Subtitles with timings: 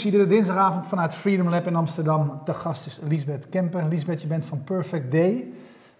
[0.00, 0.04] Topnames.
[0.04, 2.40] Iedere dinsdagavond vanuit Freedom Lab in Amsterdam.
[2.44, 3.84] De gast is Lisbeth Kemper.
[3.88, 5.52] Lisbeth, je bent van Perfect Day.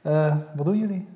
[0.03, 1.09] Uh, wat doen jullie?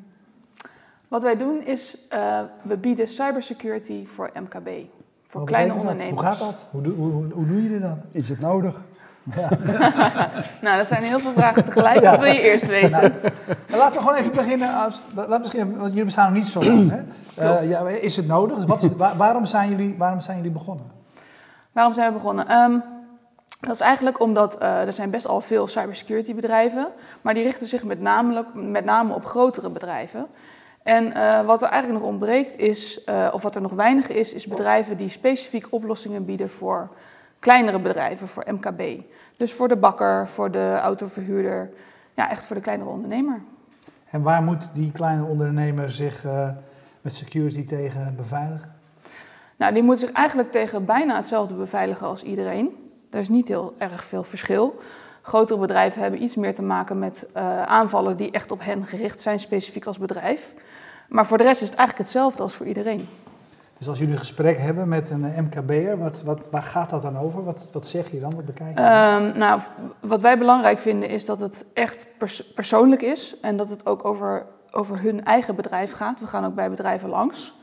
[1.09, 4.69] Wat wij doen is, uh, we bieden cybersecurity voor MKB.
[5.27, 6.21] Voor kleine ondernemers.
[6.21, 6.67] Hoe gaat dat?
[6.71, 7.97] Hoe, hoe, hoe, hoe doe je dat?
[8.11, 8.83] Is het nodig?
[9.37, 9.49] Ja.
[10.65, 12.01] nou, dat zijn heel veel vragen tegelijk.
[12.01, 12.11] Ja.
[12.11, 13.15] Dat wil je eerst weten.
[13.69, 14.69] Nou, laten we gewoon even beginnen.
[15.15, 16.91] Laten misschien, want jullie bestaan nog niet zo lang.
[16.91, 17.03] Hè?
[17.39, 18.57] Uh, ja, is het nodig?
[18.57, 20.87] Dus wat is, waarom, zijn jullie, waarom zijn jullie begonnen?
[21.75, 22.53] Waarom zijn we begonnen?
[22.53, 22.83] Um,
[23.61, 26.89] dat is eigenlijk omdat uh, er zijn best al veel cybersecurity bedrijven,
[27.21, 28.01] maar die richten zich met
[28.85, 30.27] name, op grotere bedrijven.
[30.83, 34.33] En uh, wat er eigenlijk nog ontbreekt is, uh, of wat er nog weinig is,
[34.33, 36.89] is bedrijven die specifiek oplossingen bieden voor
[37.39, 39.03] kleinere bedrijven, voor MKB.
[39.37, 41.71] Dus voor de bakker, voor de autoverhuurder,
[42.15, 43.43] ja, echt voor de kleinere ondernemer.
[44.05, 46.25] En waar moet die kleine ondernemer zich
[47.01, 48.84] met security tegen beveiligen?
[49.57, 52.91] Nou, die moet zich eigenlijk tegen bijna hetzelfde beveiligen als iedereen.
[53.11, 54.79] Er is niet heel erg veel verschil.
[55.23, 59.21] Grotere bedrijven hebben iets meer te maken met uh, aanvallen die echt op hen gericht
[59.21, 60.53] zijn, specifiek als bedrijf.
[61.09, 63.09] Maar voor de rest is het eigenlijk hetzelfde als voor iedereen.
[63.79, 67.19] Dus als jullie een gesprek hebben met een MKB'er, wat, wat, waar gaat dat dan
[67.19, 67.45] over?
[67.45, 68.35] Wat, wat zeg je dan?
[68.35, 68.85] Wat bekijk je?
[68.85, 69.61] Um, nou,
[70.01, 74.05] wat wij belangrijk vinden is dat het echt pers persoonlijk is en dat het ook
[74.05, 76.21] over, over hun eigen bedrijf gaat.
[76.21, 77.55] We gaan ook bij bedrijven langs.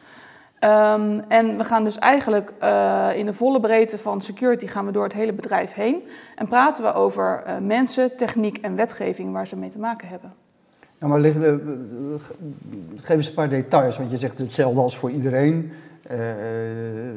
[0.64, 4.92] Um, en we gaan dus eigenlijk uh, in de volle breedte van security gaan we
[4.92, 6.04] door het hele bedrijf heen
[6.36, 10.34] en praten we over uh, mensen, techniek en wetgeving waar ze mee te maken hebben.
[10.98, 12.14] Ja, maar liggen, uh,
[12.96, 15.72] geef eens een paar details, want je zegt hetzelfde als voor iedereen.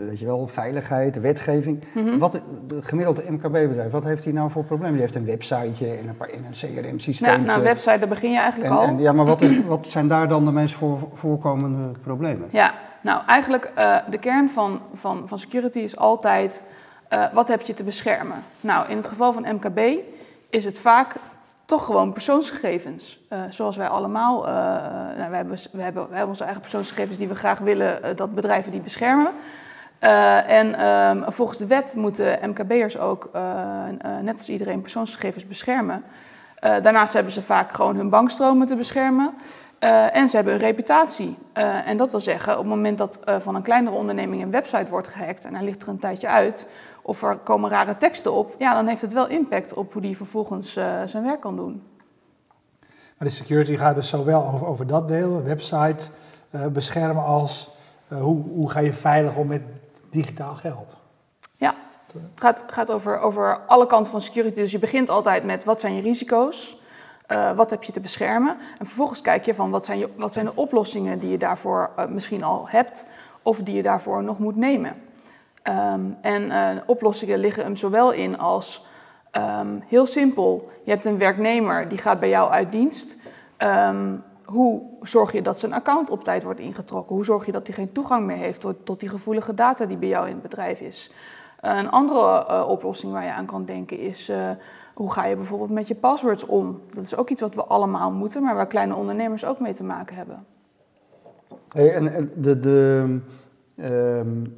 [0.07, 1.85] weet je wel, veiligheid, wetgeving.
[1.95, 2.19] Mm -hmm.
[2.19, 4.93] Wat, de gemiddelde MKB-bedrijf, wat heeft hij nou voor probleem?
[4.93, 7.31] Die heeft een websiteje en een, paar, een CRM-systeem.
[7.31, 8.85] Ja, nou, een website, daar begin je eigenlijk en, al.
[8.85, 12.49] En, ja, maar wat, is, wat zijn daar dan de meest voor, voorkomende problemen?
[12.51, 12.75] Ja,
[13.05, 16.65] nou, eigenlijk uh, de kern van, van, van security is altijd
[17.13, 18.45] uh, wat heb je te beschermen.
[18.61, 19.81] Nou, in het geval van MKB
[20.51, 21.15] is het vaak
[21.65, 23.21] toch gewoon persoonsgegevens.
[23.33, 24.43] Uh, zoals wij allemaal,
[25.17, 28.35] nou, wij, hebben, wij, hebben, wij hebben onze eigen persoonsgegevens die we graag willen dat
[28.35, 29.33] bedrijven die beschermen.
[30.47, 33.31] en um, volgens de wet moeten MKB'ers ook,
[34.21, 36.05] net als iedereen, persoonsgegevens beschermen.
[36.61, 39.35] daarnaast hebben ze vaak gewoon hun bankstromen te beschermen.
[39.85, 41.37] Uh, en ze hebben een reputatie.
[41.55, 44.51] Uh, en dat wil zeggen, op het moment dat uh, van een kleinere onderneming een
[44.51, 46.69] website wordt gehackt en hij ligt er een tijdje uit,
[47.03, 50.17] of er komen rare teksten op, ja, dan heeft het wel impact op hoe die
[50.17, 50.73] vervolgens
[51.07, 51.83] zijn werk kan doen.
[53.19, 56.09] Maar de security gaat dus zowel over, over dat deel, website
[56.73, 57.71] beschermen, als
[58.09, 59.63] hoe, hoe ga je veilig om met
[60.11, 60.97] digitaal geld?
[61.57, 61.75] Ja,
[62.07, 64.57] het gaat, gaat over, over alle kanten van security.
[64.57, 66.83] Dus je begint altijd met wat zijn je risico's?
[67.33, 68.57] Uh, wat heb je te beschermen?
[68.79, 71.91] En vervolgens kijk je van wat zijn, je, wat zijn de oplossingen die je daarvoor
[71.99, 73.07] uh, misschien al hebt
[73.43, 74.97] of die je daarvoor nog moet nemen.
[75.69, 78.87] Um, en uh, oplossingen liggen hem zowel in als
[79.33, 80.71] um, heel simpel.
[80.83, 83.17] Je hebt een werknemer die gaat bij jou uit dienst.
[83.59, 87.15] Um, hoe zorg je dat zijn account op tijd wordt ingetrokken?
[87.17, 90.09] Hoe zorg je dat hij geen toegang meer heeft tot die gevoelige data die bij
[90.09, 91.11] jou in het bedrijf is?
[91.65, 94.31] Een andere oplossing waar je aan kan denken is
[94.95, 96.81] hoe ga je bijvoorbeeld met je passwords om?
[96.95, 99.85] Dat is ook iets wat we allemaal moeten, maar waar kleine ondernemers ook mee te
[99.85, 100.45] maken hebben.
[101.69, 103.19] Hey, en de, de,
[103.83, 104.57] um,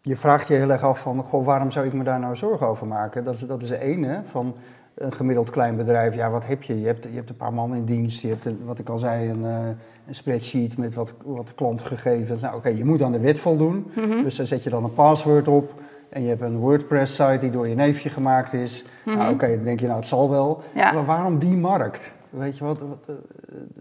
[0.00, 2.66] je vraagt je heel erg af van, goh, waarom zou ik me daar nou zorgen
[2.66, 3.24] over maken?
[3.24, 4.56] Dat, dat is één, hè, van
[4.94, 6.14] een gemiddeld klein bedrijf.
[6.14, 6.80] Ja, wat heb je?
[6.80, 8.98] Je hebt, je hebt een paar man in dienst, je hebt, een, wat ik al
[8.98, 9.68] zei, een, uh,
[10.06, 12.40] een spreadsheet met wat, wat klantgegevens.
[12.40, 14.22] Nou, oké, okay, je moet aan de wet voldoen, mm -hmm.
[14.22, 15.72] dus daar zet je dan een password op.
[16.16, 18.82] En je hebt een WordPress-site die door je neefje gemaakt is.
[18.82, 19.14] Mm -hmm.
[19.14, 20.62] Nou, oké, okay, dan denk je, nou, het zal wel.
[20.74, 20.92] Ja.
[20.92, 22.12] Maar waarom die markt?
[22.30, 22.78] Weet je wat?
[22.78, 23.16] wat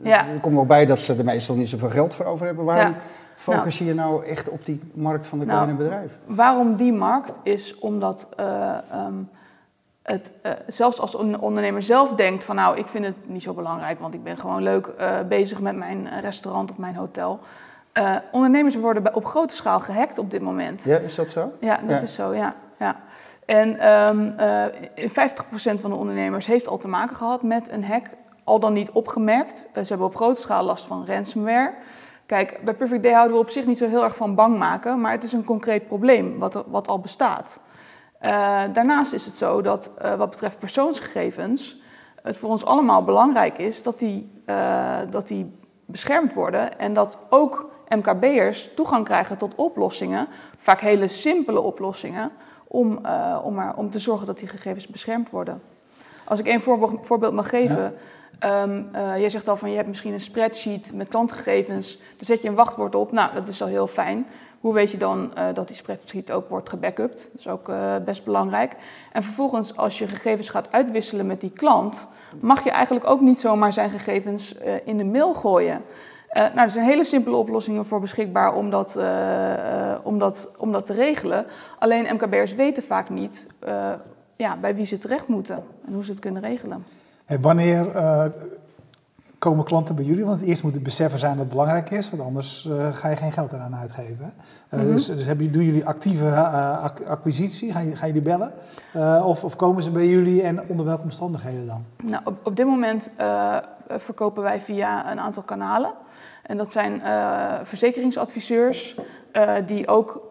[0.03, 0.27] ja.
[0.27, 2.65] Er komt ook bij dat ze er meestal niet zoveel geld voor over hebben.
[2.65, 2.99] Waarom ja.
[3.35, 6.17] focus nou, je nou echt op die markt van de nou, kleine bedrijven?
[6.25, 8.77] Waarom die markt is omdat uh,
[9.07, 9.29] um,
[10.01, 13.53] het, uh, zelfs als een ondernemer zelf denkt van nou, ik vind het niet zo
[13.53, 14.89] belangrijk, want ik ben gewoon leuk
[15.27, 17.39] bezig met mijn restaurant of mijn hotel.
[17.97, 20.83] Uh, ondernemers worden op grote schaal gehackt op dit moment.
[20.83, 21.51] Ja, is dat zo?
[21.59, 21.99] Ja, dat ja.
[21.99, 22.55] is zo, ja.
[22.79, 22.95] ja.
[23.45, 24.65] En um, uh,
[25.75, 28.05] 50% van de ondernemers heeft al te maken gehad met een hack,
[28.43, 29.67] al dan niet opgemerkt.
[29.67, 31.73] Uh, ze hebben op grote schaal last van ransomware.
[32.25, 35.01] Kijk, bij Perfect Day houden we op zich niet zo heel erg van bang maken,
[35.01, 37.59] maar het is een concreet probleem wat, er, wat al bestaat.
[38.21, 38.29] Uh,
[38.73, 41.81] daarnaast is het zo dat wat betreft persoonsgegevens
[42.21, 44.31] het voor ons allemaal belangrijk is dat die,
[45.09, 50.27] dat die beschermd worden en dat ook MKB'ers toegang krijgen tot oplossingen,
[50.57, 52.31] vaak hele simpele oplossingen,
[52.67, 55.61] om, uh, om, er, om te zorgen dat die gegevens beschermd worden.
[56.25, 57.93] Als ik één voorbeeld, voorbeeld mag geven.
[58.39, 61.97] Ehm, eh, jij zegt al van je hebt misschien een spreadsheet met klantgegevens.
[61.97, 63.11] Daar zet je een wachtwoord op.
[63.11, 64.25] Nou, dat is al heel fijn.
[64.59, 67.29] Hoe weet je dan uh, dat die spreadsheet ook wordt gebackupt?
[67.31, 68.75] Dat is ook uh, best belangrijk.
[69.11, 72.07] En vervolgens, als je gegevens gaat uitwisselen met die klant,
[72.39, 74.55] mag je eigenlijk ook niet zomaar zijn gegevens
[74.85, 75.81] in de mail gooien.
[76.35, 78.99] Nou, er zijn hele simpele oplossingen voor beschikbaar om dat,
[80.03, 81.45] om dat, om dat te regelen.
[81.79, 83.47] Alleen MKB'ers weten vaak niet
[84.35, 86.85] ja, bij wie ze terecht moeten en hoe ze het kunnen regelen.
[87.25, 87.91] En wanneer
[89.37, 90.25] komen klanten bij jullie?
[90.25, 93.31] Want eerst moet het beseffen zijn dat het belangrijk is, want anders ga je geen
[93.31, 94.33] geld eraan uitgeven.
[94.69, 94.91] Mm -hmm.
[94.91, 96.35] Dus, dus hebben, doen jullie actieve
[97.07, 97.71] acquisitie?
[97.71, 98.53] Ga, je, ga jullie bellen?
[99.23, 101.85] Of, of, komen ze bij jullie en onder welke omstandigheden dan?
[102.03, 103.09] Nou, op, op dit moment
[103.87, 105.91] verkopen wij via een aantal kanalen.
[106.45, 107.01] En dat zijn
[107.65, 108.95] verzekeringsadviseurs
[109.65, 110.27] die ook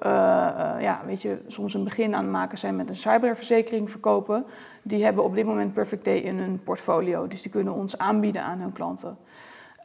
[0.80, 4.44] ja, weet je, soms een begin aan het maken zijn met een cyberverzekering verkopen
[4.82, 7.28] die hebben op dit moment Perfect Day in hun portfolio.
[7.28, 9.16] Dus die kunnen ons aanbieden aan hun klanten.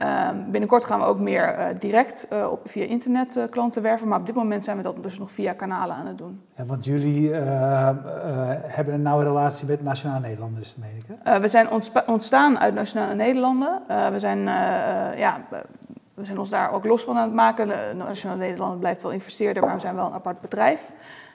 [0.02, 4.08] Um, binnenkort gaan we ook meer uh, direct uh, op, via internet uh, klanten werven,
[4.08, 6.42] maar op dit moment zijn we dat dus nog via kanalen aan het doen.
[6.56, 11.40] Ja, want jullie hebben een nauwe relatie met Nationale Nederlanders, meen ik hè?
[11.40, 11.68] we zijn
[12.06, 13.82] ontstaan uit Nationale Nederlanden.
[13.88, 14.40] we, zijn,
[15.18, 15.42] ja,
[16.20, 17.68] we zijn ons daar ook los van aan het maken.
[17.98, 20.92] Nationale Nederlanden blijft wel investeerder, maar we zijn wel een apart bedrijf.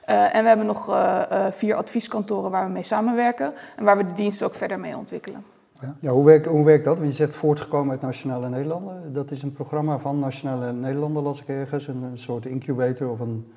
[0.08, 3.96] Uh, en we hebben nog uh, uh, vier advieskantoren waar we mee samenwerken en waar
[3.96, 5.44] we de dienst ook verder mee ontwikkelen.
[5.80, 5.94] Ja.
[5.98, 6.96] ja hoe, werkt, hoe werkt dat?
[6.96, 9.12] Want je zegt voortgekomen uit Nationale Nederlanden.
[9.12, 11.88] Dat is een programma van Nationale Nederlanden, las ik ergens.
[11.88, 13.52] Een, een soort incubator of een,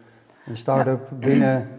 [0.46, 1.28] een start-up ja.
[1.28, 1.70] binnen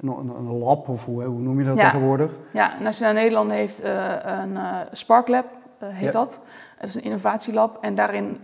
[0.00, 1.82] een, een, lab, of hoe, hoe noem je dat ja.
[1.82, 2.32] tegenwoordig?
[2.52, 3.82] Ja, Nationale Nederlanden heeft
[4.24, 4.58] een
[4.92, 5.46] Spark Lab,
[5.78, 6.40] heet dat.
[6.82, 8.38] Dat is een innovatielab en daarin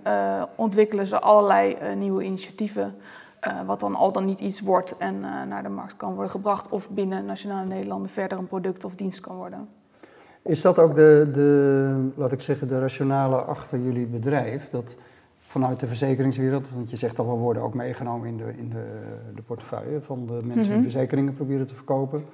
[0.55, 2.94] ontwikkelen ze allerlei nieuwe initiatieven
[3.46, 6.69] uh, wat dan al dan niet iets wordt en naar de markt kan worden gebracht
[6.69, 9.69] of binnen Nationale Nederlanden verder een product of dienst kan worden.
[10.43, 14.70] Is dat ook de, de, laat ik zeggen, de rationale achter jullie bedrijf?
[14.70, 14.94] Dat
[15.40, 18.85] vanuit de verzekeringswereld, want je zegt al, we worden ook meegenomen in de, in de,
[19.35, 20.82] de portefeuille van de mensen die mm -hmm.
[20.82, 22.25] verzekeringen proberen te verkopen.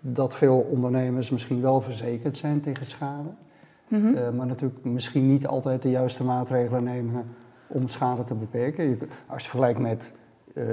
[0.00, 3.28] Dat veel ondernemers misschien wel verzekerd zijn tegen schade,
[3.92, 4.36] mm -hmm.
[4.36, 7.24] maar natuurlijk misschien niet altijd de juiste maatregelen nemen
[7.66, 8.88] om schade te beperken.
[8.88, 8.96] Je,
[9.26, 10.12] als je vergelijkt met
[10.54, 10.64] uh,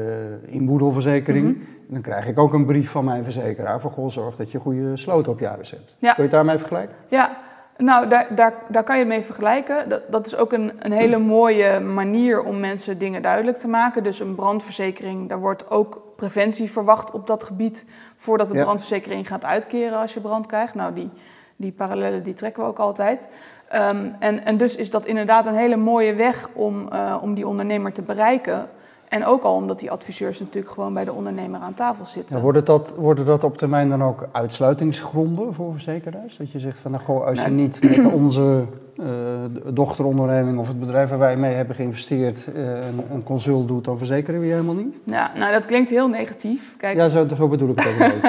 [0.45, 1.94] inboedelverzekering, mm -hmm.
[1.94, 4.98] dan krijg ik ook een brief van mijn verzekeraar voor goh, zorg dat je goede
[4.98, 5.95] sloot op je huis hebt.
[6.00, 6.13] Ja.
[6.13, 6.95] Kun je het daarmee vergelijken?
[7.07, 7.38] Ja,
[7.77, 9.89] nou, daar, daar, daar kan je mee vergelijken.
[9.89, 14.04] Dat, dat is ook een, een hele mooie manier om mensen dingen duidelijk te maken.
[14.04, 17.86] Dus een brandverzekering, daar wordt ook preventie verwacht op dat gebied
[18.18, 18.63] voordat de ja.
[18.63, 20.75] brandverzekering gaat uitkeren als je brand krijgt.
[20.75, 21.10] Nou, die,
[21.59, 23.27] die parallellen die trekken we ook altijd.
[23.73, 27.47] Um, en, en dus is dat inderdaad een hele mooie weg om, uh, om die
[27.47, 28.67] ondernemer te bereiken.
[29.07, 32.35] En ook al omdat die adviseurs natuurlijk gewoon bij de ondernemer aan tafel zitten.
[32.35, 36.38] Ja, worden, dat, worden dat op termijn dan ook uitsluitingsgronden voor verzekeraars?
[36.38, 38.65] Dat je zegt van nou, goh, als je niet met onze
[39.00, 43.86] uh, dochteronderneming of het bedrijf waar wij mee hebben geïnvesteerd uh, een, een, consult doet,
[43.86, 44.96] dan verzekeren we je helemaal niet?
[45.04, 46.78] Ja, nou dat klinkt heel negatief.
[46.78, 48.22] Kijk, ja, zo, zo bedoel ik het ook niet.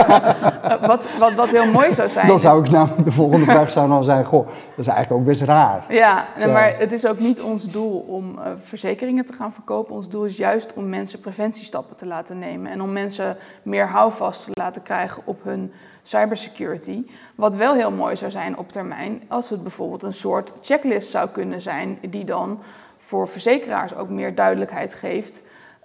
[0.90, 2.26] wat, wat, wat heel mooi zou zijn.
[2.26, 5.26] Dan zou ik namelijk de volgende vraag zou dan zijn, goh, dat is eigenlijk ook
[5.26, 5.84] best raar.
[5.88, 6.46] Ja, ja.
[6.46, 9.94] maar het is ook niet ons doel om uh, verzekeringen te gaan verkopen.
[9.94, 14.44] Ons doel is juist om mensen preventiestappen te laten nemen en om mensen meer houvast
[14.44, 15.72] te laten krijgen op hun
[16.08, 17.04] cybersecurity.
[17.34, 21.28] Wat wel heel mooi zou zijn op termijn, als het bijvoorbeeld een soort checklist zou
[21.28, 22.58] kunnen zijn, die dan
[22.96, 25.42] voor verzekeraars ook meer duidelijkheid geeft.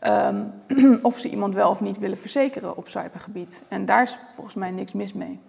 [0.07, 0.51] Um,
[1.01, 3.61] of ze iemand wel of niet willen verzekeren op cybergebied.
[3.67, 5.39] En daar is volgens mij niks mis mee.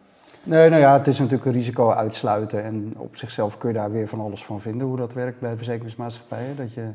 [0.42, 2.64] Nee, nou ja, het is natuurlijk een risico uitsluiten.
[2.64, 5.56] En op zichzelf kun je daar weer van alles van vinden, hoe dat werkt bij
[5.56, 6.56] verzekeringsmaatschappijen.
[6.56, 6.88] Dat je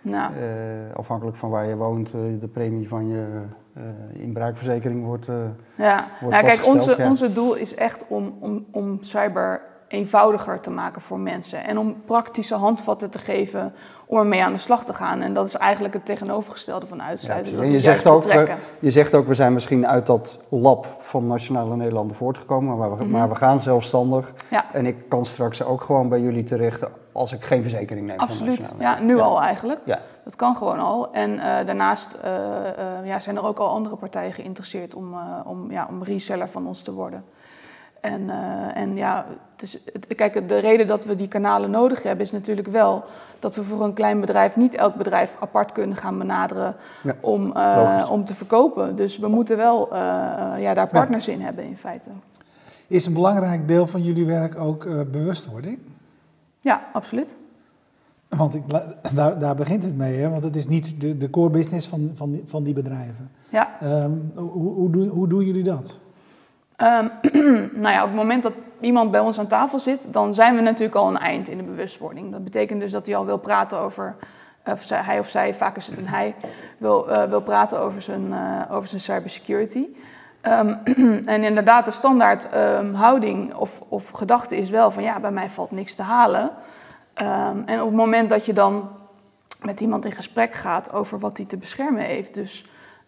[0.00, 0.32] nou.
[0.34, 3.42] uh, afhankelijk van waar je woont, uh, de premie van je
[4.12, 5.26] inbraakverzekering wordt.
[5.74, 7.08] ja, wordt nou, kijk, onze, ja.
[7.08, 11.64] onze doel is echt om, om, om cyber eenvoudiger te maken voor mensen.
[11.64, 13.72] En om praktische handvatten te geven
[14.06, 15.20] om ermee aan de slag te gaan.
[15.20, 17.52] En dat is eigenlijk het tegenovergestelde van uitsluiten.
[17.52, 20.96] Ja, en je zegt, ook, we, je zegt ook, we zijn misschien uit dat lab
[20.98, 23.10] van Nationale Nederlanden voortgekomen, maar we, mm -hmm.
[23.10, 24.32] maar we gaan zelfstandig.
[24.50, 24.64] Ja.
[24.72, 28.18] En ik kan straks ook gewoon bij jullie terecht als ik geen verzekering neem.
[28.18, 29.22] Absoluut, ja, nu ja.
[29.22, 29.80] al eigenlijk.
[29.84, 29.98] Ja.
[30.26, 31.12] Dat kan gewoon al.
[31.12, 35.14] En uh, daarnaast uh, uh, ja, zijn er ook al andere partijen geïnteresseerd om,
[35.44, 37.24] om, ja, om reseller van ons te worden.
[38.00, 42.02] En, uh, en ja, het is, het, kijk, de reden dat we die kanalen nodig
[42.02, 43.04] hebben is natuurlijk wel
[43.38, 47.56] dat we voor een klein bedrijf niet elk bedrijf apart kunnen gaan benaderen ja, om,
[47.56, 48.96] uh, om te verkopen.
[48.96, 49.98] Dus we moeten wel uh,
[50.58, 51.32] ja, daar partners ja.
[51.32, 52.10] in hebben in feite.
[52.86, 55.78] Is een belangrijk deel van jullie werk ook bewustwording?
[56.60, 57.36] Ja, absoluut.
[58.36, 58.62] Want ik,
[59.12, 60.30] daar, daar, begint het mee, hè?
[60.30, 63.30] want het is niet de, de core business van, van, die, van die bedrijven.
[63.48, 63.68] Ja.
[63.82, 65.98] Um, hoe, hoe, hoe, hoe doen jullie dat?
[66.76, 67.10] Um,
[67.82, 70.60] nou ja, op het moment dat iemand bij ons aan tafel zit, dan zijn we
[70.60, 72.32] natuurlijk al een eind in de bewustwording.
[72.32, 74.16] Dat betekent dus dat hij al wil praten over,
[74.64, 76.34] of hij of zij, vaak is het een hij,
[76.78, 79.86] wil, uh, wil praten over zijn, uh, over zijn cybersecurity.
[80.42, 80.80] Um,
[81.34, 82.48] en inderdaad, de standaard
[82.94, 86.50] houding of, of gedachte is wel van ja, bij mij valt niks te halen.
[87.66, 88.88] En op het moment dat je dan
[89.62, 92.66] met iemand in gesprek gaat over wat hij te beschermen heeft, dus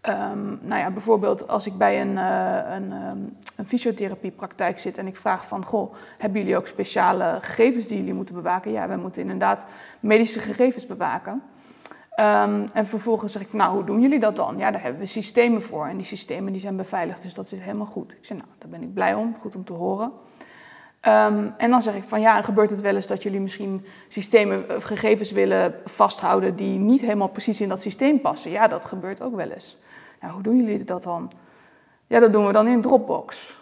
[0.09, 5.07] Um, nou ja, bijvoorbeeld als ik bij een, uh, een, um, een, fysiotherapiepraktijk zit en
[5.07, 8.73] ik vraag van, goh, hebben jullie ook speciale gegevens die jullie moeten bewaken?
[8.73, 9.67] Ja, wij moeten inderdaad
[10.01, 11.43] medische gegevens bewaken.
[12.73, 14.59] En vervolgens zeg ik, nou, hoe doen jullie dat dan?
[14.59, 17.59] Ja, daar hebben we systemen voor en die systemen die zijn beveiligd, dus dat is
[17.59, 18.13] helemaal goed.
[18.13, 20.13] Ik zeg, nou, daar ben ik blij om, goed om te horen.
[21.01, 24.83] En dan zeg ik van, ja, gebeurt het wel eens dat jullie misschien systemen of
[24.83, 28.51] gegevens willen vasthouden die niet helemaal precies in dat systeem passen?
[28.51, 29.79] Ja, dat gebeurt ook wel eens.
[30.21, 31.31] Nou, hoe doen jullie dat dan?
[32.07, 33.59] Ja, dat doen we dan in Dropbox.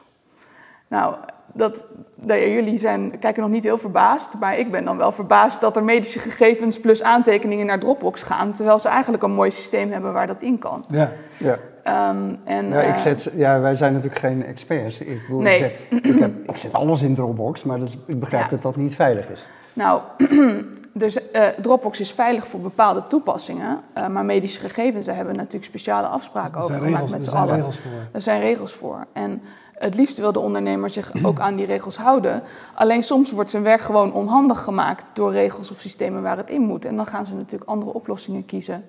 [0.89, 1.17] Nou,
[1.53, 5.61] dat, dat, jullie zijn, kijken nog niet heel verbaasd, maar ik ben dan wel verbaasd
[5.61, 9.91] dat er medische gegevens plus aantekeningen naar Dropbox gaan, terwijl ze eigenlijk een mooi systeem
[9.91, 10.85] hebben waar dat in kan.
[10.89, 11.59] Ja, ja.
[11.89, 15.01] Um, en, ja, ik uh, zet, ja, wij zijn natuurlijk geen experts.
[15.01, 15.73] Ik, bedoel, nee.
[15.89, 18.51] ik, heb, ik, zet, alles in Dropbox, maar dat, ik begrijp ja.
[18.51, 19.47] dat dat niet veilig is.
[19.73, 20.01] Nou,
[20.99, 25.39] Dus uh, Dropbox is veilig voor bepaalde toepassingen, uh, maar medische gegevens, daar hebben we
[25.39, 27.65] natuurlijk speciale afspraken over gemaakt met z'n allen.
[27.65, 28.09] Er zijn regels voor.
[28.13, 29.07] Er zijn regels voor.
[29.13, 32.43] En het liefst wil de ondernemer zich ook aan die regels houden.
[32.75, 36.63] Alleen soms wordt zijn werk gewoon onhandig gemaakt door regels of systemen waar het in
[36.63, 36.85] moet.
[36.85, 38.85] En dan gaan ze natuurlijk andere oplossingen kiezen.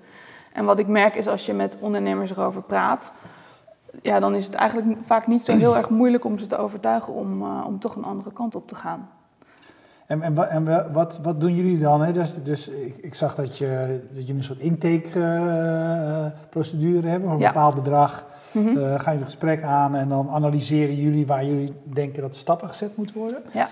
[0.57, 3.13] En wat ik merk is als je met ondernemers erover praat,
[4.01, 7.13] ja, dan is het eigenlijk vaak niet zo heel erg moeilijk om ze te overtuigen
[7.13, 9.09] om, uh, om toch een andere kant op te gaan.
[10.07, 12.01] En, en, en wat, wat doen jullie dan?
[12.01, 12.11] Hè?
[12.11, 17.29] Dus, dus ik, ik, zag dat, je, dat jullie een soort intakeprocedure uh, hebben.
[17.29, 17.51] Voor een ja.
[17.51, 18.77] bepaald bedrag mm -hmm.
[18.77, 22.67] uh, gaan jullie een gesprek aan en dan analyseren jullie waar jullie denken dat stappen
[22.67, 23.43] gezet moeten worden.
[23.53, 23.69] Ja.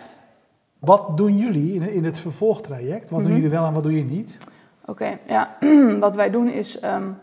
[0.80, 3.10] Wat doen jullie in, in het vervolgtraject?
[3.10, 3.25] Wat mm -hmm.
[3.25, 4.38] doen jullie wel en wat doe je niet?
[4.86, 5.58] Oké, ja.
[6.00, 7.22] wat wij doen is um,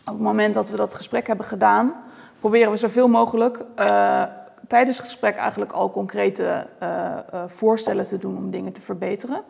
[0.00, 1.94] op het moment dat we dat gesprek hebben gedaan,
[2.40, 4.22] proberen we zoveel mogelijk uh,
[4.66, 6.88] tijdens het gesprek eigenlijk al concrete uh,
[7.34, 9.42] uh, voorstellen te doen om dingen te verbeteren.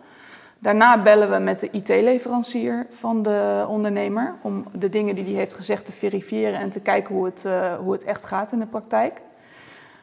[0.59, 5.55] Daarna bellen we met de IT-leverancier van de ondernemer om de dingen die hij heeft
[5.55, 7.47] gezegd te verifiëren en te kijken hoe het,
[7.81, 9.21] hoe het echt gaat in de praktijk.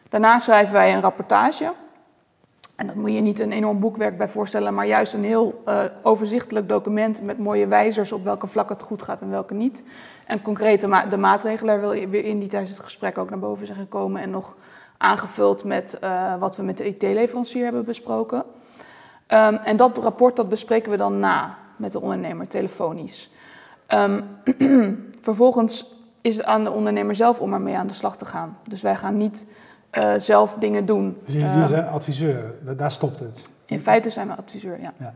[0.10, 1.74] Daarna schrijven wij een rapportage.
[2.76, 5.64] En dat moet je niet een enorm boekwerk bij voorstellen, maar juist een heel
[6.04, 9.84] overzichtelijk document met mooie wijzers op welke vlak het goed gaat en welke niet.
[10.26, 13.66] En concrete ma de maatregelen er weer in die tijdens het gesprek ook naar boven
[13.66, 14.56] zijn gekomen en nog
[14.98, 18.38] aangevuld met uh, wat we met de IT-leverancier hebben besproken.
[18.38, 23.32] Um, en dat rapport dat bespreken we dan na met de ondernemer telefonisch.
[23.88, 24.24] Um,
[25.22, 28.58] vervolgens is het aan de ondernemer zelf om ermee aan de slag te gaan.
[28.70, 29.48] Dus wij gaan niet
[29.98, 31.18] uh, zelf dingen doen.
[31.26, 33.50] Dus jullie uh, zijn adviseur, daar stopt het?
[33.66, 34.94] In feite zijn we adviseur, ja.
[35.00, 35.14] ja.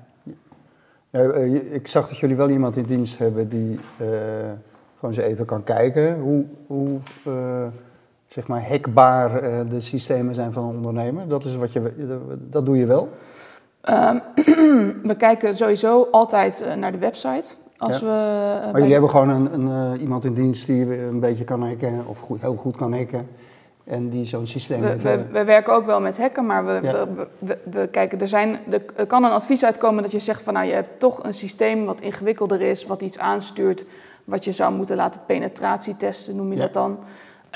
[1.09, 1.33] ja
[1.71, 3.79] ik zag dat jullie wel iemand in dienst hebben die
[4.99, 6.45] gewoon eens even kan kijken hoe...
[6.67, 6.99] hoe
[8.29, 11.27] zeg maar hackbaar uh, de systemen zijn van een ondernemer?
[11.27, 11.93] Dat, is wat je,
[12.49, 13.09] dat doe je wel?
[13.89, 14.21] Um,
[15.09, 17.53] we kijken sowieso altijd naar de website.
[17.77, 18.05] Als ja.
[18.05, 18.11] we,
[18.65, 22.19] maar jullie hebben gewoon een, een iemand in dienst die een beetje kan hacken, of
[22.19, 23.27] goed, heel goed kan hacken.
[23.89, 27.07] En die zo'n systeem we, we, we, werken ook wel met hacken, maar we, ja.
[27.39, 28.59] we, we, kijken, er, zijn,
[28.95, 31.85] er kan een advies uitkomen dat je zegt van nou je hebt toch een systeem
[31.85, 33.85] wat ingewikkelder is, wat iets aanstuurt,
[34.23, 36.61] wat je zou moeten laten penetratietesten, noem je ja.
[36.61, 36.99] dat dan.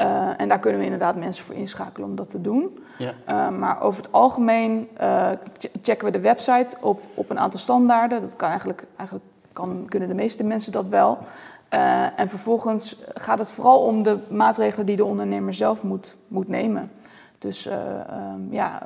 [0.02, 2.80] Uh, en daar kunnen we inderdaad mensen voor inschakelen om dat te doen.
[2.98, 3.14] Ja.
[3.30, 5.30] Uh, maar over het algemeen uh,
[5.82, 8.22] checken we de website op, op een aantal standaarden.
[8.22, 11.18] Dat kan eigenlijk, eigenlijk kan, kunnen de meeste mensen dat wel.
[12.16, 16.92] En vervolgens gaat het vooral om de maatregelen die de ondernemer zelf moet, moet nemen.
[17.38, 18.82] Dus um, ja.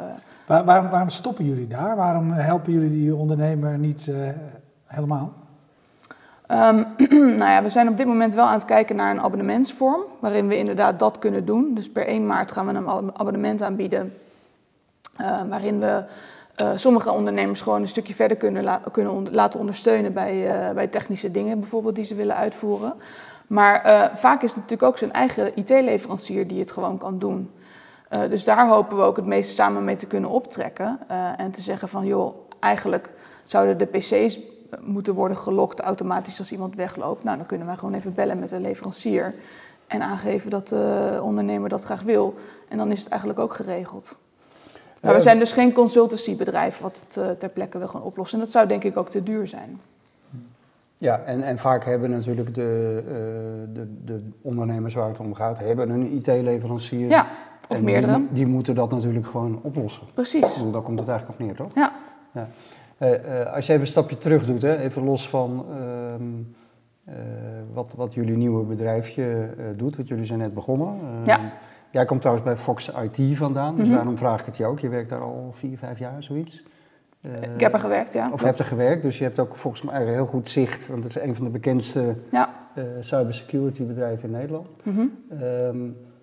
[0.46, 1.96] Waar, waarom, waarom stoppen jullie daar?
[1.96, 4.12] Waarom helpen jullie die ondernemer niet
[4.86, 5.34] helemaal?
[6.51, 6.86] Um,
[7.39, 10.48] nou ja, we zijn op dit moment wel aan het kijken naar een abonnementsvorm, waarin
[10.48, 11.74] we inderdaad dat kunnen doen.
[11.74, 14.13] Dus per 1 maart gaan we een abonnement aanbieden,
[15.22, 16.03] uh, waarin we
[16.62, 21.32] uh, sommige ondernemers gewoon een stukje verder kunnen, kunnen laten ondersteunen bij, uh, bij technische
[21.32, 22.94] dingen bijvoorbeeld die ze willen uitvoeren.
[23.48, 27.52] Maar vaak is het natuurlijk ook zijn eigen IT-leverancier die het gewoon kan doen.
[28.10, 31.00] dus daar hopen we ook het meest samen mee te kunnen optrekken
[31.38, 33.10] en te zeggen van joh, eigenlijk
[33.44, 34.40] zouden de PC's
[34.82, 37.24] moeten worden gelokt automatisch als iemand wegloopt.
[37.24, 39.36] Nou, dan kunnen wij gewoon even bellen met de leverancier
[39.88, 42.36] en aangeven dat de ondernemer dat graag wil.
[42.68, 44.18] En dan is het eigenlijk ook geregeld.
[45.01, 48.38] Maar we zijn dus geen consultancybedrijf wat het uh, ter plekke wil gaan oplossen.
[48.38, 49.80] En dat zou denk ik ook te duur zijn.
[50.98, 53.12] Ja, en, en vaak hebben natuurlijk de, uh,
[53.75, 57.10] de, de ondernemers waar het om gaat, hebben een IT-leverancier.
[57.10, 57.27] Ja,
[57.68, 58.13] Of En meerdere.
[58.16, 60.04] Die, die moeten dat natuurlijk gewoon oplossen.
[60.13, 60.54] Precies.
[60.54, 61.72] bedoel, daar komt het eigenlijk op neer, toch?
[61.75, 61.92] Ja.
[62.34, 62.48] Ja.
[62.98, 66.24] Eh, eh, als je even een stapje terug doet, hè, even los van ehm,
[67.06, 67.16] eh,
[67.74, 69.24] wat, wat jullie nieuwe bedrijfje
[69.58, 70.88] eh, doet, want jullie zijn net begonnen.
[70.88, 71.39] Ehm, Ja.
[71.91, 73.96] Jij komt trouwens bij Fox IT vandaan, dus Mhm.
[73.96, 74.79] daarom vraag ik het je ook.
[74.79, 76.63] Je werkt daar al vier, vijf jaar, zoiets.
[77.22, 78.29] Eh, Ik heb er gewerkt, ja.
[78.34, 81.15] Of hebt er gewerkt, dus je hebt ook volgens mij heel goed zicht, want het
[81.15, 82.50] is een van de bekendste Ja.
[82.75, 84.67] eh, cybersecurity bedrijven in Nederland.
[84.84, 85.06] Mhm.
[85.39, 85.77] Ehm,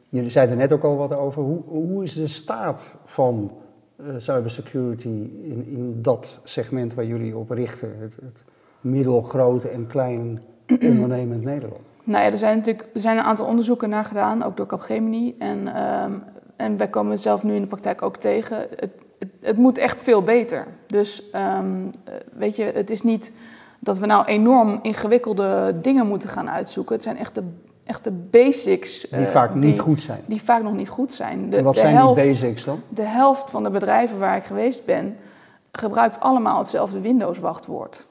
[0.09, 1.43] jullie zeiden net ook al wat over.
[1.43, 3.53] Hoe, hoe is de staat van
[3.97, 5.09] eh, cybersecurity
[5.43, 7.95] in, in dat segment waar jullie op richten?
[7.99, 8.45] Het, het
[8.81, 10.41] middelgrote en klein
[10.91, 11.93] ondernemend Nederland.
[12.05, 15.35] Nou ja, er zijn natuurlijk er zijn een aantal onderzoeken naar gedaan, ook door Capgemini.
[15.39, 16.13] En, ehm,
[16.57, 18.59] en wij komen het zelf nu in de praktijk ook tegen.
[18.59, 20.67] Het, het, het moet echt veel beter.
[20.87, 23.33] Dus ehm, eh, weet je, het is niet
[23.81, 26.95] dat we nou enorm ingewikkelde dingen moeten gaan uitzoeken.
[26.95, 27.43] Het zijn echt de,
[27.85, 29.01] echt de basics.
[29.01, 30.21] Die eh, vaak niet goed zijn.
[30.27, 31.51] Die vaak nog niet goed zijn.
[31.51, 32.81] De, en wat de zijn helft, die basics dan?
[32.89, 35.17] De helft van de bedrijven waar ik geweest ben,
[35.73, 38.07] gebruikt allemaal hetzelfde Windows-wachtwoord.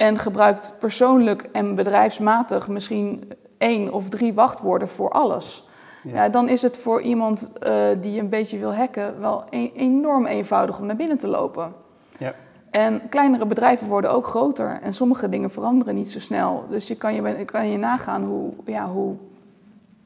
[0.00, 5.68] En gebruikt persoonlijk en bedrijfsmatig misschien één of drie wachtwoorden voor alles.
[6.02, 6.14] Ja.
[6.22, 6.28] Ja.
[6.28, 10.78] dan is het voor iemand eh, die een beetje wil hacken wel e- enorm eenvoudig
[10.78, 11.72] om naar binnen te lopen.
[12.18, 12.32] Ja.
[12.70, 16.64] En kleinere bedrijven worden ook groter en sommige dingen veranderen niet zo snel.
[16.70, 19.14] Dus je kan je, kan je nagaan hoe, ja, hoe,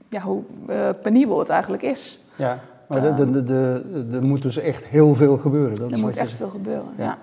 [0.09, 2.19] ja, hoe eh, penibel het eigenlijk is.
[2.37, 2.59] Ja,
[2.89, 5.75] maar de- de- de- de- er moet dus echt heel veel gebeuren.
[5.75, 6.89] Dat Er moet echt veel gebeuren.
[6.97, 7.05] Ja.
[7.05, 7.19] Ja.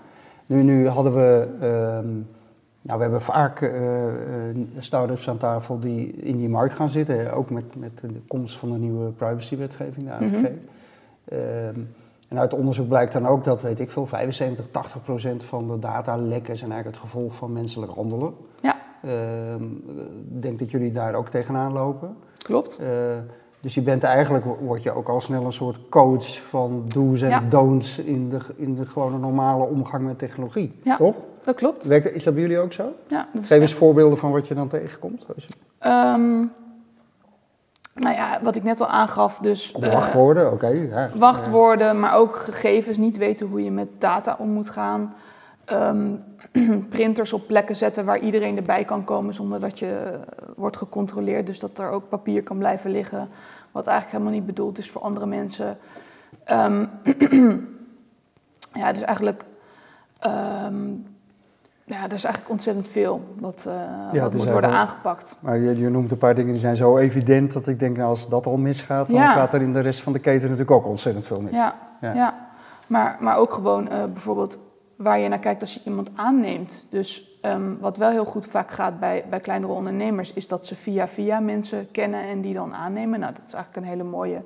[0.46, 2.08] Nu, nu hadden we, ehm,
[2.82, 3.74] nou, we hebben vaak eh,
[4.80, 8.72] start-ups aan tafel die in die markt gaan zitten, ook met, met de komst van
[8.72, 10.32] de nieuwe privacywetgeving, de AVG.
[10.32, 10.46] Mhm.
[11.26, 11.80] Ehm,
[12.28, 15.80] en uit onderzoek blijkt dan ook dat, weet ik veel, 75, 80 procent van de
[15.80, 18.34] datalekken zijn eigenlijk het gevolg van menselijk handelen.
[18.62, 18.76] Ja.
[19.04, 19.64] Ehm,
[20.36, 22.16] Ik denk dat jullie daar ook tegenaan lopen.
[22.38, 22.78] Klopt.
[22.82, 22.88] Eh,
[23.60, 27.30] dus je bent eigenlijk, word je ook al snel een soort coach van do's en
[27.30, 27.40] Ja.
[27.50, 30.98] don'ts in de, in de gewone normale omgang met technologie, Ja.
[30.98, 31.16] toch?
[31.44, 31.86] Dat klopt.
[31.86, 32.94] Werkt, is dat bij jullie ook zo?
[33.08, 35.26] Ja, dat is Geef eens voorbeelden van wat je dan tegenkomt.
[35.36, 36.38] Als je, Ehm,
[37.94, 40.68] nou ja, wat ik net al aangaf, dus wachtwoorden, oké.
[40.68, 41.10] ja.
[41.16, 45.14] wachtwoorden, maar ook gegevens, niet weten hoe je met data om moet gaan.
[45.66, 46.16] Ehm,
[46.90, 50.20] printers op plekken zetten waar iedereen erbij kan komen zonder dat je eh,
[50.56, 51.46] wordt gecontroleerd.
[51.46, 53.30] Dus dat er ook papier kan blijven liggen,
[53.72, 55.78] wat eigenlijk helemaal niet bedoeld is voor andere mensen.
[56.44, 56.86] Ehm,
[58.82, 59.44] ja, dus eigenlijk,
[62.00, 63.68] ja, er is eigenlijk ontzettend veel wat,
[64.14, 65.36] is moet worden aangepakt.
[65.40, 68.10] Maar je, je noemt een paar dingen die zijn zo evident dat ik denk, nou
[68.10, 69.34] als dat al misgaat, dan Ja.
[69.34, 71.52] gaat er in de rest van de keten natuurlijk ook ontzettend veel mis.
[71.54, 72.14] Ja, Ja.
[72.14, 72.50] ja.
[72.88, 74.60] Maar, maar ook gewoon eh, bijvoorbeeld
[74.96, 76.88] waar je naar kijkt als je iemand aanneemt.
[76.90, 80.76] Dus ehm, wat wel heel goed vaak gaat bij, bij kleinere ondernemers, is dat ze
[80.76, 83.20] via via mensen kennen en die dan aannemen.
[83.20, 84.44] Nou, dat is eigenlijk een hele mooie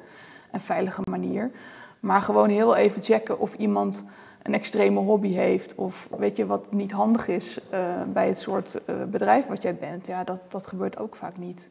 [0.51, 1.51] en veilige manier.
[1.99, 4.05] Maar gewoon heel even checken of iemand
[4.45, 8.85] een extreme hobby heeft of weet je wat niet handig is eh, bij het soort
[8.85, 10.07] eh, bedrijf wat jij bent.
[10.07, 11.69] Ja, dat, dat gebeurt ook vaak niet.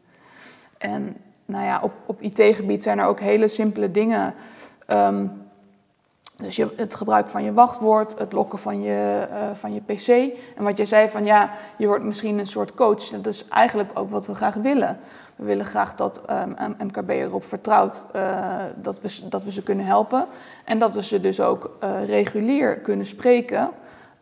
[0.79, 4.35] En nou ja, op, op IT-gebied zijn er ook hele simpele dingen.
[4.87, 5.27] Ehm,
[6.37, 10.09] dus je, het gebruik van je wachtwoord, het lokken van je, eh, van je PC.
[10.57, 13.09] En wat jij zei van ja, je wordt misschien een soort coach.
[13.09, 14.99] Dat is eigenlijk ook wat we graag willen.
[15.37, 18.39] We willen graag dat ehm, MKB erop vertrouwt eh,
[18.83, 20.27] dat, we, ze- dat we ze kunnen helpen.
[20.65, 23.69] En dat we ze dus ook eh, regulier kunnen spreken,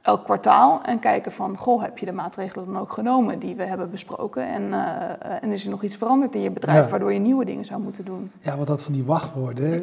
[0.03, 0.81] elk kwartaal.
[0.85, 4.46] En kijken van, goh, heb je de maatregelen dan ook genomen die we hebben besproken?
[4.48, 6.90] En, eh, en is er nog iets veranderd in je bedrijf Ja.
[6.90, 8.31] waardoor je nieuwe dingen zou moeten doen?
[8.40, 9.83] Ja, wat dat van die wachtwoorden.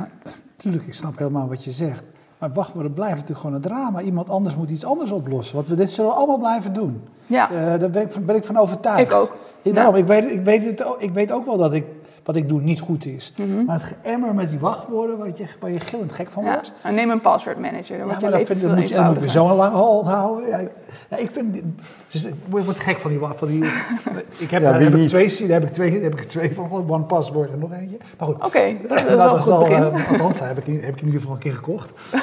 [0.56, 2.04] Tuurlijk, ik snap helemaal wat je zegt.
[2.38, 4.00] Maar wachtwoorden blijven natuurlijk gewoon een drama.
[4.00, 5.54] Iemand anders moet iets anders oplossen.
[5.56, 7.02] Want we dit zullen we allemaal blijven doen.
[7.28, 9.00] Ja, Eh, daar ben ik, van, ben ik van overtuigd.
[9.10, 9.36] Ik ook.
[9.62, 11.84] Ja, daarom, ik, weet, ik, weet het, ook- ik weet ook wel dat ik,
[12.24, 13.32] wat ik doe niet goed is.
[13.36, 13.64] Mhm.
[13.64, 16.52] Maar het geëmmer met die wachtwoorden, waar je, waar je gillend gek van ja.
[16.52, 16.72] wordt.
[16.82, 18.94] En neem een password manager, dan Ja, wordt maar je leven vind, veel moet je,
[18.94, 20.48] dan moet je zo'n lange halt houden.
[20.48, 20.70] Ja, ik,
[21.10, 21.62] ja, ik vind,
[22.10, 23.64] dus, ik word gek van die, van die
[24.38, 26.26] ik heb, Ja, daar heb ik twee, daar heb ik twee, daar heb ik er
[26.26, 27.96] twee van, one passport en nog eentje.
[28.18, 29.76] Maar goed, Oké, dat is wel een goed al, begin.
[29.94, 31.92] eh, althans, daar heb ik, in- heb ik in ieder geval een keer gekocht.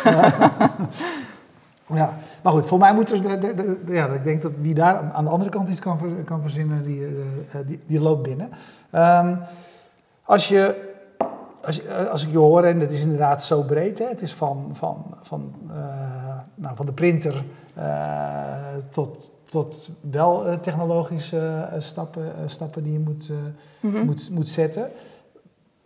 [1.93, 2.13] ja,
[2.45, 5.11] maar goed, voor mij moet er, de, de, de- ja, ik denk dat wie daar
[5.11, 7.11] aan de andere kant iets kan, ver- kan verzinnen, die, eh,
[7.67, 8.49] die, die loopt binnen.
[8.91, 9.35] Ehm,
[10.23, 10.93] als je,
[11.63, 14.33] als, je- als ik je hoor, en het is inderdaad zo breed, hè, het is
[14.33, 15.75] van, van, van, eh,
[16.55, 17.43] nou, van de printer
[17.75, 17.83] eh,
[18.89, 24.05] tot, tot wel eh, technologische eh, stappen, eh, stappen die je moet, eh, Mhm.
[24.05, 24.87] moet, moet zetten.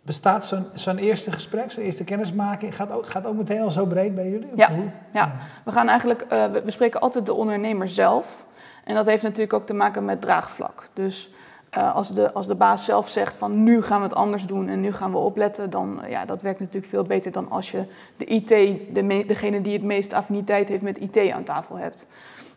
[0.02, 3.86] Bestaat zo'n zo'n eerste gesprek, zo'n eerste kennismaking, gaat ook, gaat ook meteen al zo
[3.86, 4.50] breed bij jullie?
[4.54, 4.90] Ja, hoe?
[5.12, 5.32] ja.
[5.64, 8.46] We gaan eigenlijk, eh, we, we spreken altijd de ondernemer zelf.
[8.84, 10.88] En dat heeft natuurlijk ook te maken met draagvlak.
[10.94, 11.30] Dus
[11.78, 14.68] Uh, als, de, als de baas zelf zegt van nu gaan we het anders doen
[14.68, 17.84] en nu gaan we opletten, dan ja, dat werkt natuurlijk veel beter dan als je
[18.16, 18.48] de IT,
[18.94, 22.06] de degene die het meest affiniteit heeft met IT aan tafel hebt.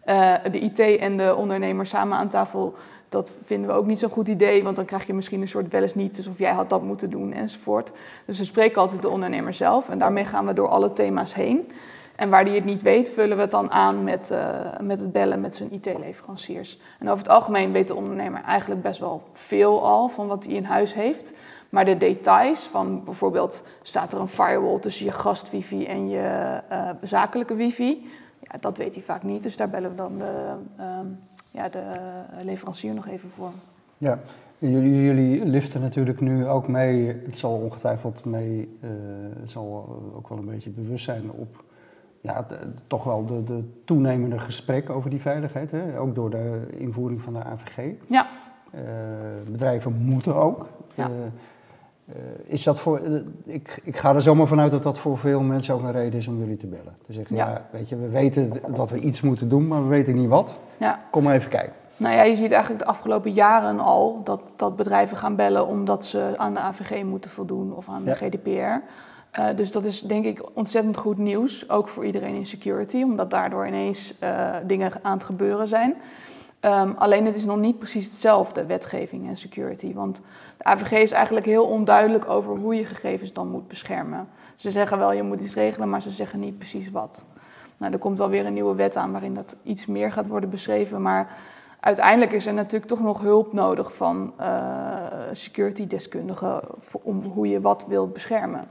[0.05, 2.75] Uh, de IT en de ondernemer samen aan tafel,
[3.13, 5.71] dat vinden we ook niet zo'n goed idee, want dan krijg je misschien een soort
[5.71, 7.91] wel eens niet, dus of jij had dat moeten doen enzovoort.
[8.25, 11.71] Dus we spreken altijd de ondernemer zelf en daarmee gaan we door alle thema's heen.
[12.15, 15.11] En waar die het niet weet, vullen we het dan aan met, uh, met het
[15.11, 16.79] bellen met zijn IT-leveranciers.
[16.99, 20.53] En over het algemeen weet de ondernemer eigenlijk best wel veel al van wat hij
[20.53, 21.33] in huis heeft.
[21.69, 26.89] Maar de details van bijvoorbeeld staat er een firewall tussen je gast-wifi en je uh,
[27.01, 29.43] zakelijke wifi, ja, dat weet hij vaak niet.
[29.43, 30.99] Dus daar bellen we dan de, uh,
[31.53, 31.85] ja, de
[32.41, 33.51] leverancier nog even voor.
[33.97, 34.19] Ja,
[34.57, 38.89] jullie, jullie liften natuurlijk nu ook mee, het zal ongetwijfeld mee, uh,
[39.45, 41.63] zal ook wel een beetje bewust zijn op
[42.21, 42.45] ja,
[42.87, 45.71] toch wel de, de, toenemende gesprek over die veiligheid.
[45.71, 45.99] Hè?
[45.99, 47.91] Ook door de invoering van de AVG.
[48.07, 48.27] Ja.
[48.75, 48.81] Uh,
[49.51, 50.67] bedrijven moeten ook.
[50.95, 51.09] Ja.
[51.09, 51.15] Uh,
[52.45, 53.01] is dat voor,
[53.45, 56.27] ik, ik ga er zomaar vanuit dat dat voor veel mensen ook een reden is
[56.27, 56.95] om jullie te bellen.
[57.05, 57.49] Te zeggen, ja.
[57.49, 57.65] ja.
[57.71, 60.57] weet je, we weten dat we iets moeten doen, maar we weten niet wat.
[60.79, 60.99] Ja.
[61.11, 61.73] Kom maar even kijken.
[61.97, 66.05] Nou ja, je ziet eigenlijk de afgelopen jaren al dat, dat bedrijven gaan bellen omdat
[66.05, 68.49] ze aan de AVG moeten voldoen of aan de GDPR.
[69.39, 73.31] Uh, dus dat is denk ik ontzettend goed nieuws, ook voor iedereen in security, omdat
[73.31, 75.95] daardoor ineens uh, dingen aan het gebeuren zijn.
[76.65, 79.93] Um, alleen het is nog niet precies hetzelfde, wetgeving en security.
[79.93, 80.21] Want
[80.57, 84.27] de AVG is eigenlijk heel onduidelijk over hoe je gegevens dan moet beschermen.
[84.55, 87.25] Ze zeggen wel, je moet iets regelen, maar ze zeggen niet precies wat.
[87.77, 90.49] Nou, er komt wel weer een nieuwe wet aan waarin dat iets meer gaat worden
[90.49, 91.01] beschreven.
[91.01, 91.37] Maar
[91.79, 94.95] uiteindelijk is er natuurlijk toch nog hulp nodig van uh,
[95.31, 96.61] security deskundigen
[97.01, 98.67] om hoe je wat wilt beschermen.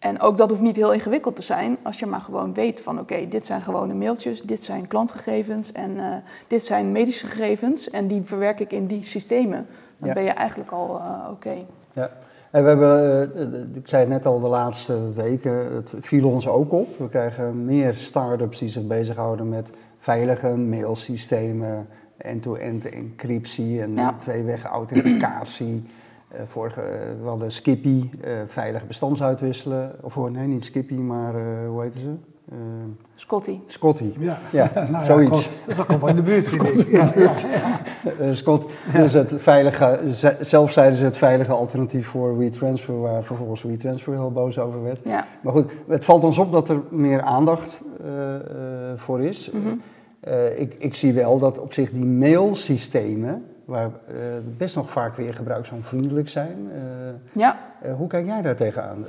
[0.00, 3.00] En ook dat hoeft niet heel ingewikkeld te zijn als je maar gewoon weet van
[3.00, 6.14] oké, dit zijn gewone mailtjes, dit zijn klantgegevens en uh,
[6.46, 9.66] dit zijn medische gegevens en die verwerk ik in die systemen.
[9.98, 10.14] Dan ja.
[10.14, 11.30] ben je eigenlijk al uh, oké.
[11.30, 11.66] Okay.
[11.92, 12.10] Ja.
[12.50, 16.48] En we hebben, uh, ik zei het net al de laatste weken, het viel ons
[16.48, 16.98] ook op.
[16.98, 24.14] We krijgen meer start-ups die zich bezighouden met veilige mailsystemen, end-to-end encryptie en ja.
[24.18, 25.86] tweeweg authenticatie.
[26.34, 26.80] Uh, vorige,
[27.22, 29.92] we hadden Skippy, uh, veilig bestandsuitwisselen.
[30.00, 32.14] Of nee, niet Skippy, maar uh, hoe heette ze?
[33.14, 33.58] Scotty.
[33.66, 35.50] Scotty, ja, ja nou zoiets.
[35.66, 36.90] Ja, dat komt wel in de buurt, vind ik.
[36.90, 37.34] Ja, ja.
[38.34, 39.98] Scott, dus het veilige,
[40.40, 45.00] zelf zeiden ze het veilige alternatief voor WeTransfer, waar vervolgens WeTransfer heel boos over werd.
[45.04, 45.26] Ja.
[45.40, 47.82] Maar goed, het valt ons op dat er meer aandacht
[48.96, 49.50] voor is.
[49.50, 49.80] Mm -hmm.
[50.56, 54.16] ik, ik zie wel dat op zich die mailsystemen waar uh,
[54.56, 56.70] best nog vaak weer gebruiksonvriendelijk zijn.
[56.74, 56.80] Uh,
[57.32, 57.58] ja.
[57.86, 59.04] Uh, hoe kijk jij daar tegenaan?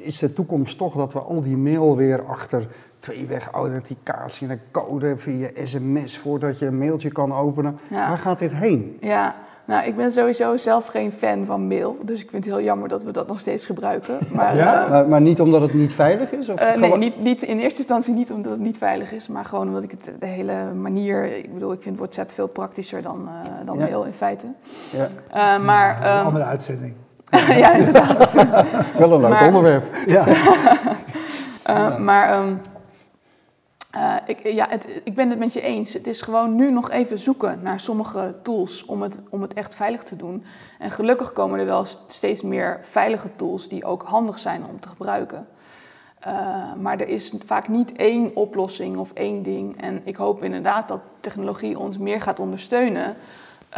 [0.00, 2.66] is de toekomst toch dat we al die mail weer achter
[2.98, 7.78] tweeweg authenticatie en een code via sms voordat je een mailtje kan openen?
[7.88, 8.08] Ja.
[8.08, 8.96] Waar gaat dit heen?
[9.00, 9.34] Ja,
[9.70, 12.88] nou, ik ben sowieso zelf geen fan van mail, dus ik vind het heel jammer
[12.88, 14.18] dat we dat nog steeds gebruiken.
[14.32, 14.84] Maar, ja?
[14.84, 16.48] uh, maar, maar, niet omdat het niet veilig is?
[16.48, 19.44] Of uh, nee, niet, niet, in eerste instantie niet omdat het niet veilig is, maar
[19.44, 23.28] gewoon omdat ik het de hele manier, ik bedoel, ik vind WhatsApp veel praktischer dan,
[23.28, 23.84] uh, dan Ja.
[23.84, 24.46] mail in feite.
[24.90, 25.58] Ja.
[25.58, 26.94] maar, Een um, andere uitzending.
[27.62, 28.32] ja, inderdaad.
[28.98, 29.90] Wel een leuk Maar- onderwerp.
[30.06, 30.24] Ja.
[31.70, 32.52] Uh, maar ehm,
[33.94, 35.92] uh, ik, ja, het, ik ben het met je eens.
[35.92, 39.74] Het is gewoon nu nog even zoeken naar sommige tools om het, om het echt
[39.74, 40.44] veilig te doen.
[40.78, 44.88] En gelukkig komen er wel steeds meer veilige tools die ook handig zijn om te
[44.88, 45.46] gebruiken.
[46.26, 49.80] Uh, maar er is vaak niet één oplossing of één ding.
[49.80, 53.16] En ik hoop inderdaad dat technologie ons meer gaat ondersteunen.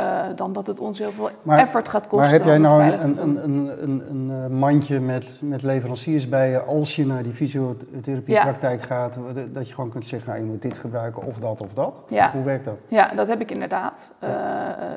[0.00, 2.18] Uh, dan dat het ons heel veel Maar- effort gaat kosten.
[2.18, 6.50] Maar heb jij nou een, een, een, een, een eh, mandje met, met leveranciers bij
[6.50, 9.16] je als je naar die fysiotherapiepraktijk gaat,
[9.52, 12.00] dat je gewoon kunt zeggen, nou, je moet dit gebruiken of dat of dat?
[12.08, 12.30] Ja.
[12.32, 12.76] Hoe werkt dat?
[12.88, 14.12] Ja, dat heb ik inderdaad.
[14.24, 14.30] Uh,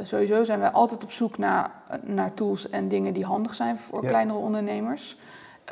[0.03, 1.71] sowieso zijn wij altijd op zoek naar,
[2.03, 5.17] naar tools en dingen die handig zijn voor kleinere ondernemers.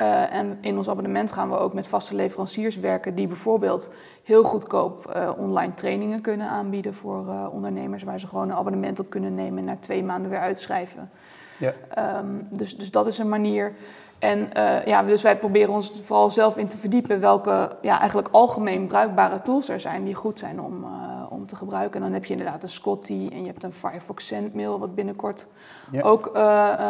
[0.00, 3.90] Uh, en in ons abonnement gaan we ook met vaste leveranciers werken die bijvoorbeeld
[4.22, 9.00] heel goedkoop uh, online trainingen kunnen aanbieden voor uh, ondernemers, waar ze gewoon een abonnement
[9.00, 11.10] op kunnen nemen en na twee maanden weer uitschrijven.
[11.58, 11.72] Ja.
[12.18, 13.72] Um, dus, dus dat is een manier.
[14.18, 14.48] En
[14.84, 19.42] ja, dus wij proberen ons vooral zelf in te verdiepen welke ja, eigenlijk algemeen bruikbare
[19.42, 20.86] tools er zijn die goed zijn om,
[21.28, 21.96] om te gebruiken.
[21.96, 25.46] En dan heb je inderdaad een Scotty en je hebt een Firefox Sendmail, wat binnenkort
[25.90, 26.02] Ja.
[26.02, 26.34] ook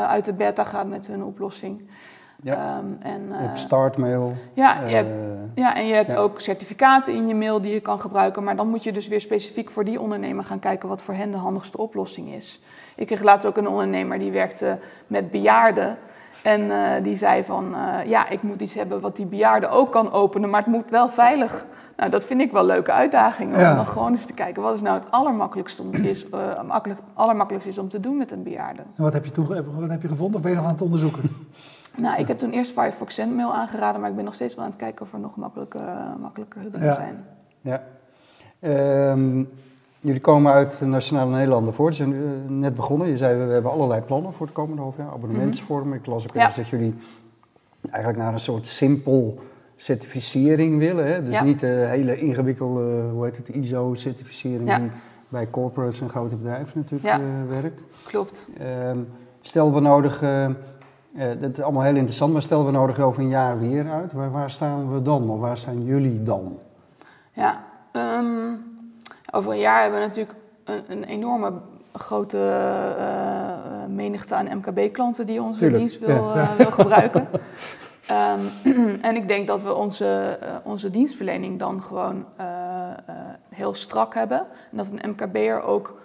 [0.08, 1.88] uit de beta gaat met hun oplossing.
[2.44, 2.78] Ja.
[2.78, 4.34] Um, en, Je hebt startmail.
[4.52, 5.10] ja, je eh, hebt,
[5.54, 6.18] ja, en je hebt ja.
[6.18, 8.44] ook certificaten in je mail die je kan gebruiken.
[8.44, 11.30] Maar dan moet je dus weer specifiek voor die ondernemer gaan kijken wat voor hen
[11.30, 12.62] de handigste oplossing is.
[12.96, 15.98] Ik kreeg laatst ook een ondernemer die werkte met bejaarden.
[16.42, 19.92] En eh, die zei van, eh, ja, ik moet iets hebben wat die bejaarde ook
[19.92, 21.66] kan openen, maar het moet wel veilig.
[21.96, 23.54] Nou, dat vind ik wel een leuke uitdaging.
[23.54, 27.00] Om dan gewoon eens te kijken, wat is nou het allermakkelijkste om, is, eh, makkelijk,
[27.14, 28.82] allermakkelijkste is om te doen met een bejaarde.
[28.96, 31.22] En wat heb je, wat heb je gevonden of ben je nog aan het onderzoeken?
[31.96, 34.70] Nou, ik heb toen eerst Firefox Sendmail aangeraden, maar ik ben nog steeds wel aan
[34.70, 35.78] het kijken of er nog makkelijke,
[36.20, 36.94] makkelijker dingen Ja.
[36.94, 37.24] zijn.
[37.60, 37.82] Ja.
[38.60, 39.44] Ehm,
[40.00, 41.94] jullie komen uit de Nationale Nederlanden voort.
[41.94, 43.08] Ze zijn eh, net begonnen.
[43.08, 45.10] Je zei, we hebben allerlei plannen voor het komende half jaar.
[45.12, 45.98] Abonnementsvormen.
[45.98, 46.50] Ik las ook Ja.
[46.56, 46.94] dat jullie
[47.90, 49.38] eigenlijk naar een soort simpel
[49.76, 51.06] certificering willen.
[51.06, 51.22] Hè?
[51.24, 51.42] Dus Ja.
[51.42, 54.78] niet de hele ingewikkelde, hoe heet het, ISO-certificering Ja.
[54.78, 54.90] die
[55.28, 57.82] bij corporates en grote bedrijven natuurlijk eh, werkt.
[58.06, 58.48] Klopt.
[58.58, 58.98] Ehm,
[59.40, 60.50] stel we nodig, eh, eh,
[61.14, 64.12] dat is allemaal heel interessant, maar stel we nodig over een jaar weer uit.
[64.12, 65.30] Waar, waar staan we dan?
[65.30, 66.58] Of waar staan jullie dan?
[67.32, 68.52] Ja, ehm,
[69.30, 71.52] over een jaar hebben we natuurlijk een, een enorme
[71.92, 76.42] grote eh, eh, menigte aan MKB-klanten die onze Tuurlijk, dienst wil, ja.
[76.42, 77.28] eh, wil gebruiken.
[78.06, 78.40] Ehm,
[79.08, 83.14] en ik denk dat we onze, eh, onze dienstverlening dan gewoon eh, eh,
[83.48, 84.38] heel strak hebben.
[84.70, 86.03] En dat een MKB'er ook eh,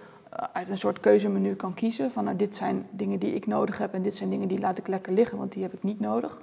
[0.53, 3.93] uit een soort keuzemenu kan kiezen van nou, dit zijn dingen die ik nodig heb
[3.93, 6.41] en dit zijn dingen die laat ik lekker liggen, want die heb ik niet nodig.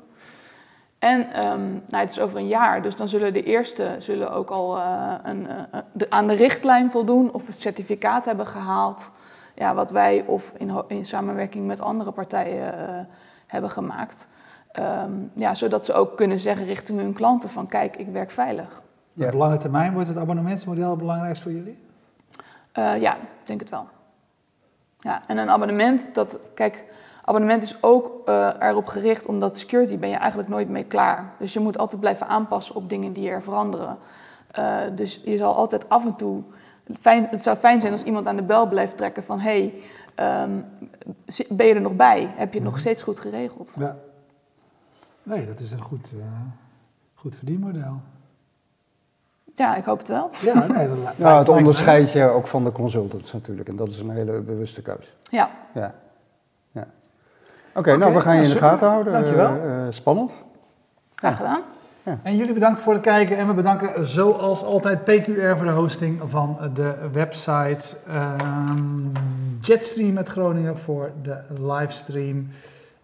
[0.99, 4.51] En ehm, nou, het is over een jaar, dus dan zullen de eerste zullen ook
[4.51, 9.11] al eh, een, eh, de, aan de richtlijn voldoen of het certificaat hebben gehaald.
[9.55, 13.05] Ja, wat wij of in, in samenwerking met andere partijen eh,
[13.47, 14.29] hebben gemaakt.
[14.73, 18.83] Ehm, ja, zodat ze ook kunnen zeggen richting hun klanten van kijk, ik werk veilig.
[19.19, 21.79] Op lange termijn wordt het abonnementsmodel het belangrijkst voor jullie?
[22.73, 23.89] Eh, ja, ik denk het wel.
[25.01, 26.85] Ja, en een abonnement, dat, kijk,
[27.25, 31.33] abonnement is ook eh, erop gericht, omdat security ben je eigenlijk nooit mee klaar.
[31.39, 33.99] Dus je moet altijd blijven aanpassen op dingen die er veranderen.
[34.51, 36.43] Eh, dus je zal altijd af en toe,
[36.95, 39.75] fijn, het zou fijn zijn als iemand aan de bel blijft trekken van, hé, hey,
[40.15, 40.61] ehm,
[41.49, 42.33] ben je er nog bij?
[42.37, 43.73] Heb je het nog steeds goed geregeld?
[43.79, 43.97] Ja.
[45.23, 46.27] Nee, dat is een goed, eh,
[47.15, 48.01] goed verdienmodel.
[49.57, 50.31] Ja, ik hoop het wel.
[50.40, 53.69] Ja, nee, dat Nou, het onderscheidt je ook van de consultants natuurlijk.
[53.69, 55.09] En dat is een hele bewuste keuze.
[55.31, 55.95] Ja, Ja.
[56.73, 56.87] ja.
[57.75, 58.69] Oké, nou, we gaan je in de super.
[58.69, 59.12] gaten houden.
[59.12, 59.51] Dankjewel.
[59.51, 60.33] Eh, eh, spannend.
[61.14, 61.62] graag gedaan.
[62.23, 66.21] En jullie bedankt voor het kijken en we bedanken zoals altijd PQR voor de hosting
[66.27, 67.97] van de website.
[68.09, 69.05] Ehm,
[69.61, 72.49] Jetstream uit Groningen voor de livestream.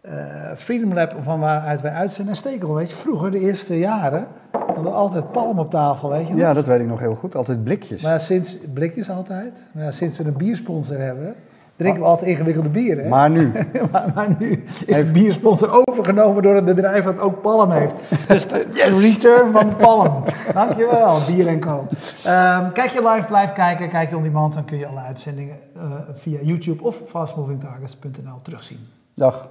[0.02, 0.12] Eh,
[0.56, 2.32] Freedom Lab van waaruit wij uitzenden.
[2.32, 6.26] En Stekel, weet je, vroeger, de eerste jaren, hadden we altijd palm op tafel, weet
[6.26, 6.42] je nog?
[6.42, 7.34] Ja, dat weet ik nog heel goed.
[7.34, 8.02] Altijd blikjes.
[8.02, 11.34] Maar sinds, blikjes altijd, maar sinds we een biersponsor hebben,
[11.76, 13.02] drinken we altijd ingewikkelde bieren.
[13.04, 13.08] hè?
[13.10, 13.52] Maar nu.
[13.92, 17.94] maar, maar nu is de biersponsor overgenomen door het bedrijf dat ook Palm heeft.
[18.28, 18.66] Dus de
[19.00, 20.24] return van Palm.
[20.54, 21.86] Dankjewel, Bier en Co.
[22.24, 23.88] Ehm, kijk je live, blijf kijken.
[23.88, 25.82] Kijk je on demand, dan kun je alle uitzendingen eh,
[26.14, 28.78] via YouTube of fastmovingtargets.nl terugzien.
[29.14, 29.48] Dag.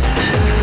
[0.00, 0.61] 谢谢